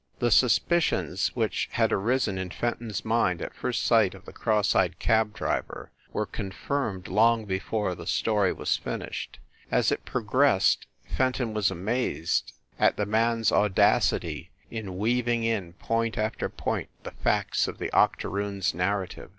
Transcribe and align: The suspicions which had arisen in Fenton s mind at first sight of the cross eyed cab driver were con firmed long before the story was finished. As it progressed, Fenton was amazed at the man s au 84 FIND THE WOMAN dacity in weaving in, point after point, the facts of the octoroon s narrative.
The 0.17 0.31
suspicions 0.31 1.27
which 1.35 1.69
had 1.73 1.91
arisen 1.91 2.39
in 2.39 2.49
Fenton 2.49 2.89
s 2.89 3.05
mind 3.05 3.39
at 3.39 3.53
first 3.53 3.85
sight 3.85 4.15
of 4.15 4.25
the 4.25 4.33
cross 4.33 4.73
eyed 4.73 4.97
cab 4.97 5.31
driver 5.31 5.91
were 6.11 6.25
con 6.25 6.49
firmed 6.49 7.07
long 7.07 7.45
before 7.45 7.93
the 7.93 8.07
story 8.07 8.51
was 8.51 8.75
finished. 8.77 9.37
As 9.69 9.91
it 9.91 10.03
progressed, 10.03 10.87
Fenton 11.07 11.53
was 11.53 11.69
amazed 11.69 12.51
at 12.79 12.97
the 12.97 13.05
man 13.05 13.41
s 13.41 13.51
au 13.51 13.65
84 13.65 13.65
FIND 13.65 13.75
THE 13.75 13.81
WOMAN 13.81 13.91
dacity 13.93 14.51
in 14.71 14.97
weaving 14.97 15.43
in, 15.43 15.73
point 15.73 16.17
after 16.17 16.49
point, 16.49 16.89
the 17.03 17.11
facts 17.11 17.67
of 17.67 17.77
the 17.77 17.93
octoroon 17.93 18.57
s 18.57 18.73
narrative. 18.73 19.29